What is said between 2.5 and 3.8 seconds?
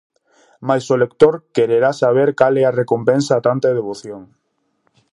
é a recompensa a tanta